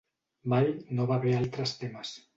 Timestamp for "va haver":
1.11-1.37